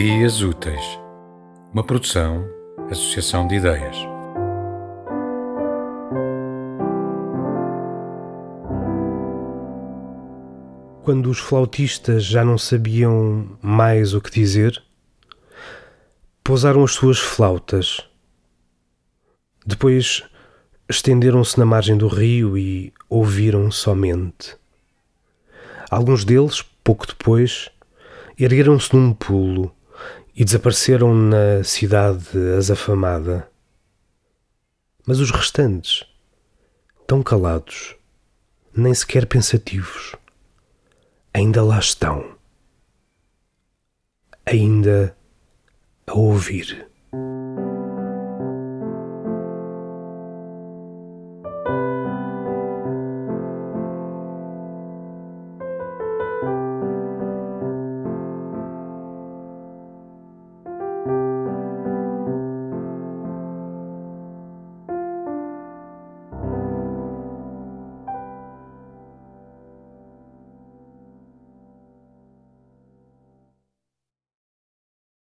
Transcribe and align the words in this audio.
Ideias 0.00 0.42
Úteis, 0.42 1.00
uma 1.74 1.82
produção, 1.82 2.48
associação 2.88 3.48
de 3.48 3.56
ideias. 3.56 3.96
Quando 11.02 11.28
os 11.28 11.40
flautistas 11.40 12.24
já 12.24 12.44
não 12.44 12.56
sabiam 12.56 13.58
mais 13.60 14.14
o 14.14 14.20
que 14.20 14.30
dizer, 14.30 14.80
pousaram 16.44 16.84
as 16.84 16.92
suas 16.92 17.18
flautas. 17.18 18.00
Depois 19.66 20.22
estenderam-se 20.88 21.58
na 21.58 21.66
margem 21.66 21.98
do 21.98 22.06
rio 22.06 22.56
e 22.56 22.92
ouviram 23.10 23.68
somente. 23.72 24.56
Alguns 25.90 26.24
deles, 26.24 26.62
pouco 26.84 27.04
depois, 27.04 27.68
ergueram-se 28.38 28.94
num 28.94 29.12
pulo 29.12 29.74
e 30.34 30.44
desapareceram 30.44 31.14
na 31.14 31.64
cidade 31.64 32.38
azafamada. 32.56 33.50
Mas 35.06 35.20
os 35.20 35.30
restantes, 35.30 36.04
tão 37.06 37.22
calados, 37.22 37.96
nem 38.76 38.94
sequer 38.94 39.26
pensativos, 39.26 40.14
ainda 41.34 41.62
lá 41.62 41.78
estão, 41.78 42.36
ainda 44.46 45.16
a 46.06 46.14
ouvir. 46.14 46.88